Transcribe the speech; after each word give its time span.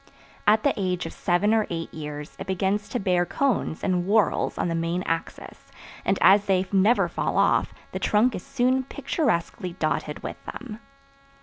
At 0.47 0.63
the 0.63 0.73
age 0.77 1.05
of 1.05 1.13
seven 1.13 1.53
or 1.53 1.67
eight 1.69 1.93
years 1.93 2.35
it 2.39 2.47
begins 2.47 2.89
to 2.89 2.99
bear 2.99 3.23
cones 3.23 3.83
in 3.83 4.05
whorls 4.07 4.57
on 4.57 4.67
the 4.67 4.73
main 4.73 5.03
axis, 5.03 5.71
and 6.03 6.17
as 6.21 6.45
they 6.47 6.65
never 6.71 7.07
fall 7.07 7.37
off, 7.37 7.71
the 7.91 7.99
trunk 7.99 8.33
is 8.33 8.41
soon 8.43 8.81
picturesquely 8.83 9.73
dotted 9.73 10.23
with 10.23 10.43
them. 10.45 10.79